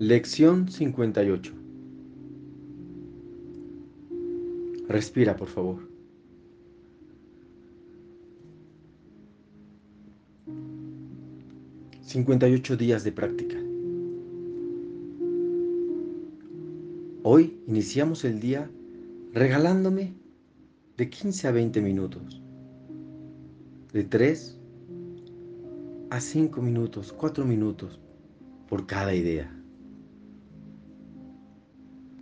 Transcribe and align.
Lección 0.00 0.68
58. 0.68 1.52
Respira, 4.86 5.34
por 5.34 5.48
favor. 5.48 5.88
...58 12.06 12.76
días 12.76 13.02
de 13.02 13.10
práctica. 13.10 13.56
Hoy 17.24 17.60
iniciamos 17.66 18.24
el 18.24 18.38
día 18.38 18.70
regalándome 19.34 20.14
de 20.96 21.10
15 21.10 21.48
a 21.48 21.50
20 21.50 21.80
minutos. 21.80 22.40
De 23.92 24.04
3 24.04 24.58
a 26.10 26.20
5 26.20 26.62
minutos, 26.62 27.12
4 27.12 27.44
minutos 27.44 27.98
por 28.68 28.86
cada 28.86 29.12
idea. 29.12 29.57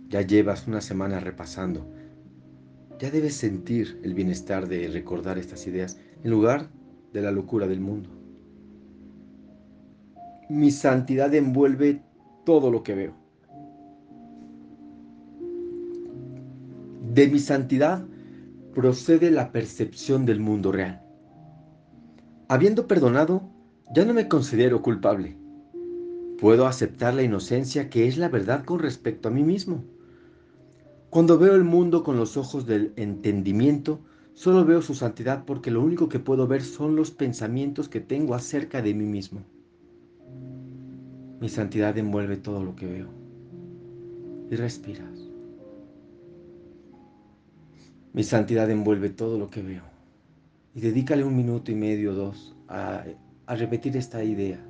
Ya 0.09 0.21
llevas 0.21 0.67
una 0.67 0.79
semana 0.79 1.19
repasando. 1.19 1.85
Ya 2.99 3.11
debes 3.11 3.35
sentir 3.35 3.99
el 4.03 4.13
bienestar 4.13 4.67
de 4.67 4.87
recordar 4.87 5.37
estas 5.37 5.67
ideas 5.67 5.99
en 6.23 6.31
lugar 6.31 6.69
de 7.13 7.21
la 7.21 7.31
locura 7.31 7.67
del 7.67 7.81
mundo. 7.81 8.09
Mi 10.49 10.71
santidad 10.71 11.33
envuelve 11.35 12.01
todo 12.45 12.71
lo 12.71 12.83
que 12.83 12.95
veo. 12.95 13.13
De 17.13 17.27
mi 17.27 17.39
santidad 17.39 18.05
procede 18.73 19.29
la 19.29 19.51
percepción 19.51 20.25
del 20.25 20.39
mundo 20.39 20.71
real. 20.71 21.01
Habiendo 22.47 22.87
perdonado, 22.87 23.41
ya 23.93 24.05
no 24.05 24.13
me 24.13 24.29
considero 24.29 24.81
culpable. 24.81 25.35
Puedo 26.39 26.65
aceptar 26.65 27.13
la 27.13 27.23
inocencia 27.23 27.89
que 27.89 28.07
es 28.07 28.17
la 28.17 28.29
verdad 28.29 28.63
con 28.63 28.79
respecto 28.79 29.27
a 29.27 29.31
mí 29.31 29.43
mismo. 29.43 29.83
Cuando 31.17 31.39
veo 31.39 31.55
el 31.55 31.63
mundo 31.63 32.03
con 32.03 32.15
los 32.15 32.37
ojos 32.37 32.67
del 32.67 32.93
entendimiento, 32.95 34.01
solo 34.35 34.63
veo 34.65 34.83
su 34.83 34.93
santidad 34.93 35.45
porque 35.45 35.71
lo 35.71 35.81
único 35.81 36.09
que 36.09 36.19
puedo 36.19 36.45
ver 36.45 36.61
son 36.61 36.95
los 36.95 37.09
pensamientos 37.09 37.89
que 37.89 37.99
tengo 37.99 38.35
acerca 38.35 38.83
de 38.83 38.93
mí 38.93 39.05
mismo. 39.05 39.41
Mi 41.41 41.49
santidad 41.49 41.97
envuelve 41.97 42.37
todo 42.37 42.63
lo 42.63 42.75
que 42.75 42.85
veo. 42.85 43.07
Y 44.51 44.55
respiras. 44.57 45.27
Mi 48.13 48.21
santidad 48.21 48.69
envuelve 48.69 49.09
todo 49.09 49.39
lo 49.39 49.49
que 49.49 49.63
veo. 49.63 49.85
Y 50.75 50.81
dedícale 50.81 51.23
un 51.23 51.35
minuto 51.35 51.71
y 51.71 51.75
medio 51.75 52.13
dos 52.13 52.55
a, 52.67 53.05
a 53.47 53.55
repetir 53.55 53.97
esta 53.97 54.23
idea. 54.23 54.63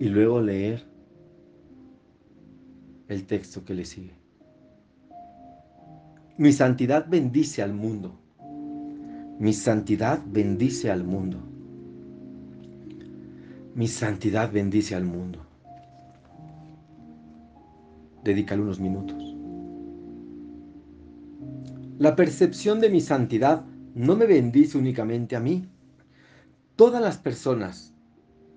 Y 0.00 0.08
luego 0.08 0.40
leer 0.40 0.84
el 3.06 3.24
texto 3.24 3.64
que 3.64 3.74
le 3.74 3.84
sigue. 3.84 4.18
Mi 6.38 6.52
santidad 6.52 7.08
bendice 7.08 7.62
al 7.62 7.74
mundo. 7.74 8.16
Mi 9.40 9.52
santidad 9.52 10.22
bendice 10.24 10.88
al 10.88 11.02
mundo. 11.02 11.36
Mi 13.74 13.88
santidad 13.88 14.52
bendice 14.52 14.94
al 14.94 15.04
mundo. 15.04 15.44
Dedícale 18.22 18.62
unos 18.62 18.78
minutos. 18.78 19.34
La 21.98 22.14
percepción 22.14 22.78
de 22.78 22.90
mi 22.90 23.00
santidad 23.00 23.64
no 23.96 24.14
me 24.14 24.26
bendice 24.26 24.78
únicamente 24.78 25.34
a 25.34 25.40
mí. 25.40 25.66
Todas 26.76 27.02
las 27.02 27.18
personas 27.18 27.94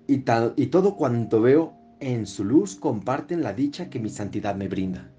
y, 0.06 0.22
y 0.54 0.66
todo 0.66 0.94
cuanto 0.94 1.40
veo 1.40 1.74
en 1.98 2.26
su 2.26 2.44
luz 2.44 2.76
comparten 2.76 3.42
la 3.42 3.52
dicha 3.52 3.90
que 3.90 3.98
mi 3.98 4.08
santidad 4.08 4.54
me 4.54 4.68
brinda. 4.68 5.10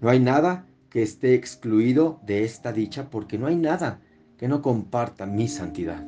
No 0.00 0.08
hay 0.08 0.20
nada 0.20 0.66
que 0.96 1.02
esté 1.02 1.34
excluido 1.34 2.22
de 2.24 2.42
esta 2.42 2.72
dicha 2.72 3.10
porque 3.10 3.36
no 3.36 3.48
hay 3.48 3.56
nada 3.56 4.00
que 4.38 4.48
no 4.48 4.62
comparta 4.62 5.26
mi 5.26 5.46
santidad. 5.46 6.02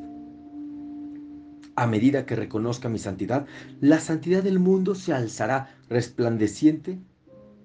A 1.76 1.87
medida 1.87 2.25
que 2.25 2.34
reconozca 2.34 2.88
mi 2.88 2.98
santidad, 2.98 3.44
la 3.82 4.00
santidad 4.00 4.43
del 4.43 4.59
mundo 4.59 4.94
se 4.94 5.12
alzará 5.12 5.77
resplandeciente 5.91 6.98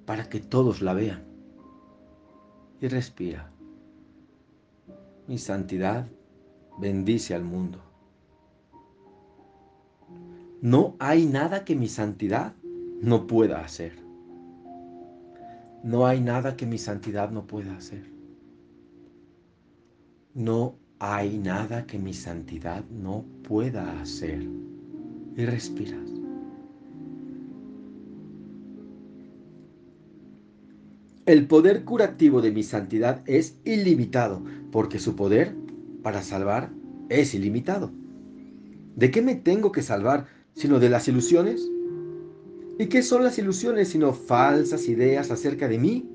para 0.05 0.27
que 0.27 0.41
todos 0.41 0.81
la 0.81 0.93
vean. 0.93 1.23
Y 2.81 2.89
respira. 2.89 3.53
Mi 5.25 5.37
santidad 5.37 6.05
bendice 6.77 7.35
al 7.35 7.45
mundo. 7.45 7.79
No 10.61 10.97
hay 10.99 11.25
nada 11.25 11.63
que 11.63 11.77
mi 11.77 11.87
santidad 11.87 12.51
no 12.99 13.27
pueda 13.27 13.61
hacer. 13.61 14.02
No 15.83 16.07
hay 16.07 16.21
nada 16.21 16.55
que 16.55 16.65
mi 16.65 16.77
santidad 16.77 17.29
no 17.29 17.45
pueda 17.45 17.75
hacer. 17.75 18.05
No 20.33 20.77
hay 20.97 21.37
nada 21.37 21.85
que 21.85 21.99
mi 21.99 22.13
santidad 22.13 22.85
no 22.89 23.25
pueda 23.43 23.99
hacer. 23.99 24.47
Y 25.35 25.45
respiras. 25.45 26.09
El 31.25 31.47
poder 31.47 31.83
curativo 31.83 32.41
de 32.41 32.51
mi 32.51 32.63
santidad 32.63 33.21
es 33.25 33.59
ilimitado, 33.65 34.41
porque 34.71 34.99
su 34.99 35.17
poder 35.17 35.53
para 36.01 36.21
salvar 36.21 36.69
es 37.09 37.33
ilimitado. 37.33 37.91
¿De 38.95 39.11
qué 39.11 39.21
me 39.21 39.35
tengo 39.35 39.73
que 39.73 39.81
salvar 39.81 40.27
sino 40.53 40.79
de 40.79 40.89
las 40.89 41.09
ilusiones? 41.09 41.69
¿Y 42.79 42.87
qué 42.87 43.03
son 43.03 43.23
las 43.23 43.37
ilusiones 43.37 43.89
sino 43.89 44.13
falsas 44.13 44.87
ideas 44.87 45.29
acerca 45.29 45.67
de 45.67 45.77
mí? 45.77 46.09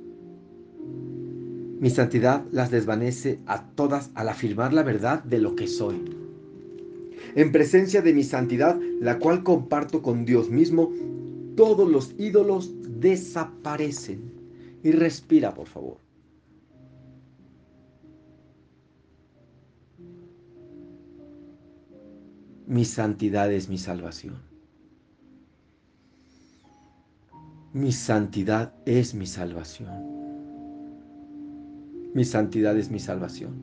Mi 1.79 1.91
santidad 1.91 2.45
las 2.51 2.73
desvanece 2.73 3.39
a 3.47 3.71
todas 3.71 4.11
al 4.15 4.29
afirmar 4.29 4.73
la 4.73 4.83
verdad 4.83 5.23
de 5.23 5.39
lo 5.39 5.55
que 5.55 5.69
soy. 5.69 6.03
En 7.37 7.53
presencia 7.53 8.03
de 8.03 8.13
mi 8.13 8.25
santidad, 8.25 8.81
la 9.01 9.21
cual 9.21 9.45
comparto 9.45 10.03
con 10.03 10.25
Dios 10.25 10.51
mismo, 10.51 10.93
todos 11.57 11.89
los 11.89 12.15
ídolos 12.19 12.73
desaparecen. 13.01 14.33
Y 14.83 14.91
respira, 14.93 15.55
por 15.55 15.69
favor. 15.69 15.99
Mi 22.67 22.85
santidad 22.85 23.53
es 23.53 23.69
mi 23.69 23.79
salvación. 23.79 24.48
Mi 27.79 27.93
santidad 27.93 28.73
es 28.87 29.15
mi 29.15 29.25
salvación. 29.25 29.89
Mi 32.13 32.25
santidad 32.25 32.77
es 32.77 32.91
mi 32.91 32.99
salvación. 32.99 33.55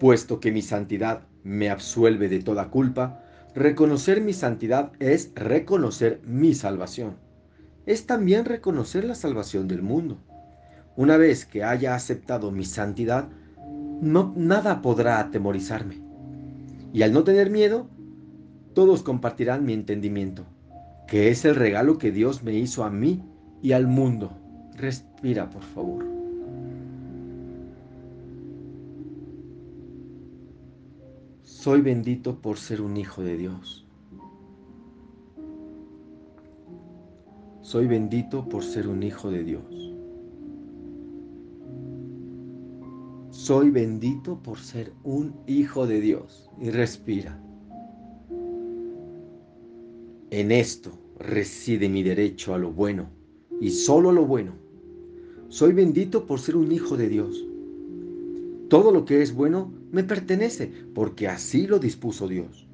Puesto 0.00 0.40
que 0.40 0.50
mi 0.50 0.60
santidad 0.60 1.22
me 1.44 1.70
absuelve 1.70 2.28
de 2.28 2.42
toda 2.42 2.68
culpa, 2.68 3.22
reconocer 3.54 4.22
mi 4.22 4.32
santidad 4.32 4.90
es 4.98 5.30
reconocer 5.36 6.20
mi 6.26 6.52
salvación. 6.54 7.14
Es 7.86 8.06
también 8.06 8.44
reconocer 8.44 9.04
la 9.04 9.14
salvación 9.14 9.68
del 9.68 9.82
mundo. 9.82 10.18
Una 10.96 11.16
vez 11.16 11.46
que 11.46 11.62
haya 11.62 11.94
aceptado 11.94 12.50
mi 12.50 12.64
santidad, 12.64 13.28
no, 14.00 14.34
nada 14.36 14.82
podrá 14.82 15.20
atemorizarme. 15.20 16.00
Y 16.92 17.02
al 17.02 17.12
no 17.12 17.22
tener 17.22 17.50
miedo, 17.50 17.86
todos 18.74 19.02
compartirán 19.02 19.64
mi 19.64 19.72
entendimiento, 19.72 20.44
que 21.06 21.28
es 21.28 21.44
el 21.44 21.56
regalo 21.56 21.98
que 21.98 22.12
Dios 22.12 22.42
me 22.42 22.54
hizo 22.54 22.84
a 22.84 22.90
mí 22.90 23.22
y 23.62 23.72
al 23.72 23.86
mundo. 23.86 24.30
Respira, 24.76 25.50
por 25.50 25.62
favor. 25.62 26.04
Soy 31.42 31.82
bendito 31.82 32.40
por 32.40 32.56
ser 32.56 32.80
un 32.80 32.96
hijo 32.96 33.22
de 33.22 33.36
Dios. 33.36 33.86
Soy 37.60 37.86
bendito 37.86 38.48
por 38.48 38.64
ser 38.64 38.88
un 38.88 39.02
hijo 39.02 39.30
de 39.30 39.44
Dios. 39.44 39.94
Soy 43.30 43.70
bendito 43.70 44.38
por 44.42 44.58
ser 44.58 44.92
un 45.04 45.34
hijo 45.46 45.86
de 45.86 46.00
Dios. 46.00 46.50
Y 46.58 46.70
respira. 46.70 47.38
En 50.30 50.52
esto 50.52 50.92
reside 51.18 51.88
mi 51.88 52.04
derecho 52.04 52.54
a 52.54 52.58
lo 52.58 52.70
bueno 52.70 53.10
y 53.60 53.70
solo 53.70 54.10
a 54.10 54.12
lo 54.12 54.26
bueno. 54.26 54.52
Soy 55.48 55.72
bendito 55.72 56.24
por 56.24 56.38
ser 56.38 56.54
un 56.54 56.70
hijo 56.70 56.96
de 56.96 57.08
Dios. 57.08 57.44
Todo 58.68 58.92
lo 58.92 59.04
que 59.04 59.22
es 59.22 59.34
bueno 59.34 59.72
me 59.90 60.04
pertenece 60.04 60.70
porque 60.94 61.26
así 61.26 61.66
lo 61.66 61.80
dispuso 61.80 62.28
Dios. 62.28 62.68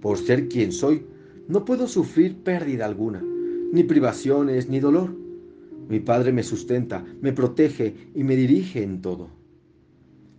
Por 0.00 0.16
ser 0.16 0.46
quien 0.46 0.70
soy, 0.70 1.04
no 1.48 1.64
puedo 1.64 1.88
sufrir 1.88 2.36
pérdida 2.36 2.86
alguna, 2.86 3.20
ni 3.72 3.82
privaciones, 3.82 4.68
ni 4.68 4.78
dolor. 4.78 5.12
Mi 5.88 5.98
Padre 5.98 6.30
me 6.30 6.44
sustenta, 6.44 7.04
me 7.20 7.32
protege 7.32 8.10
y 8.14 8.22
me 8.22 8.36
dirige 8.36 8.84
en 8.84 9.02
todo. 9.02 9.30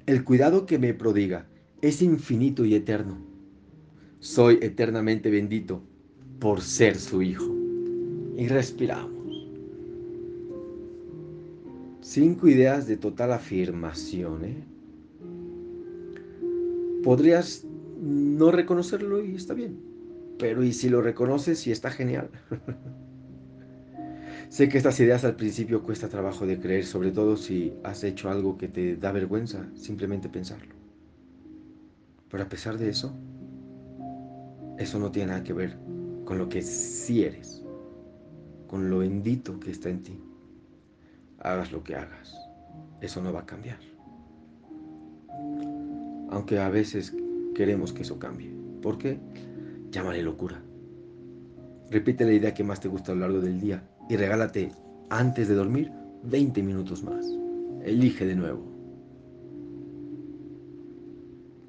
El 0.05 0.23
cuidado 0.23 0.65
que 0.65 0.79
me 0.79 0.93
prodiga 0.93 1.49
es 1.81 2.01
infinito 2.01 2.63
y 2.63 2.73
eterno 2.73 3.17
Soy 4.19 4.59
eternamente 4.61 5.29
bendito 5.29 5.81
por 6.39 6.61
ser 6.61 6.97
su 6.97 7.21
hijo. 7.21 7.53
Y 8.37 8.47
respiramos. 8.47 9.11
Cinco 12.01 12.47
ideas 12.47 12.87
de 12.87 12.97
total 12.97 13.33
afirmación. 13.33 14.45
¿eh? 14.45 14.63
Podrías 17.03 17.65
no 17.99 18.51
reconocerlo 18.51 19.23
y 19.23 19.35
está 19.35 19.53
bien. 19.53 19.79
Pero 20.37 20.63
¿y 20.63 20.71
si 20.71 20.89
lo 20.89 21.01
reconoces 21.01 21.65
y 21.65 21.71
está 21.71 21.89
genial? 21.89 22.29
sé 24.49 24.69
que 24.69 24.77
estas 24.77 24.99
ideas 24.99 25.25
al 25.25 25.35
principio 25.35 25.81
cuesta 25.81 26.07
trabajo 26.07 26.45
de 26.45 26.59
creer, 26.59 26.85
sobre 26.85 27.11
todo 27.11 27.37
si 27.37 27.73
has 27.83 28.03
hecho 28.03 28.29
algo 28.29 28.57
que 28.57 28.67
te 28.67 28.95
da 28.95 29.11
vergüenza 29.11 29.67
simplemente 29.73 30.29
pensarlo. 30.29 30.75
Pero 32.29 32.43
a 32.43 32.49
pesar 32.49 32.77
de 32.77 32.89
eso, 32.89 33.15
eso 34.77 34.99
no 34.99 35.11
tiene 35.11 35.31
nada 35.31 35.43
que 35.43 35.53
ver 35.53 35.96
con 36.27 36.37
lo 36.37 36.49
que 36.49 36.61
sí 36.61 37.23
eres, 37.23 37.63
con 38.67 38.89
lo 38.89 38.97
bendito 38.97 39.57
que 39.61 39.71
está 39.71 39.87
en 39.87 40.03
ti. 40.03 40.19
Hagas 41.39 41.71
lo 41.71 41.81
que 41.85 41.95
hagas, 41.95 42.35
eso 42.99 43.23
no 43.23 43.31
va 43.31 43.39
a 43.39 43.45
cambiar. 43.45 43.79
Aunque 46.29 46.59
a 46.59 46.67
veces 46.67 47.15
queremos 47.55 47.93
que 47.93 48.01
eso 48.01 48.19
cambie. 48.19 48.53
¿Por 48.81 48.97
qué? 48.97 49.17
Llámale 49.89 50.21
locura. 50.21 50.61
Repite 51.91 52.25
la 52.25 52.33
idea 52.33 52.53
que 52.53 52.65
más 52.65 52.81
te 52.81 52.89
gusta 52.89 53.13
a 53.13 53.15
lo 53.15 53.21
largo 53.21 53.39
del 53.39 53.61
día 53.61 53.81
y 54.09 54.17
regálate 54.17 54.73
antes 55.09 55.47
de 55.47 55.55
dormir 55.55 55.93
20 56.23 56.61
minutos 56.61 57.03
más. 57.03 57.25
Elige 57.85 58.25
de 58.25 58.35
nuevo. 58.35 58.76